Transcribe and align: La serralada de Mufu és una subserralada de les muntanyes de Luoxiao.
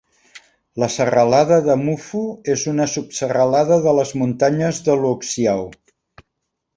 La 0.83 0.87
serralada 0.93 1.57
de 1.67 1.75
Mufu 1.81 2.21
és 2.55 2.63
una 2.73 2.87
subserralada 2.93 3.77
de 3.83 3.93
les 3.99 4.15
muntanyes 4.23 4.81
de 4.89 4.97
Luoxiao. 5.03 5.69